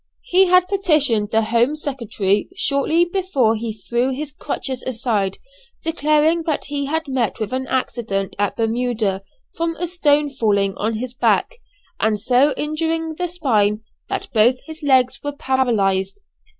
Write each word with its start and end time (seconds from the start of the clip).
He 0.23 0.47
had 0.47 0.67
petitioned 0.67 1.29
the 1.29 1.43
Home 1.43 1.75
Secretary 1.75 2.49
shortly 2.55 3.05
before 3.05 3.55
he 3.55 3.71
threw 3.71 4.09
his 4.09 4.33
crutches 4.33 4.81
aside, 4.81 5.37
declaring 5.83 6.41
that 6.47 6.65
he 6.65 6.85
had 6.87 7.07
met 7.07 7.39
with 7.39 7.53
an 7.53 7.67
accident 7.67 8.35
at 8.39 8.57
Bermuda 8.57 9.21
from 9.53 9.75
a 9.75 9.85
stone 9.85 10.31
falling 10.31 10.73
on 10.75 10.95
his 10.95 11.13
back, 11.13 11.53
and 11.99 12.19
so 12.19 12.51
injuring 12.57 13.13
the 13.19 13.27
spine 13.27 13.81
that 14.09 14.33
both 14.33 14.55
his 14.65 14.81
legs 14.81 15.19
were 15.23 15.33
paralysed. 15.33 16.21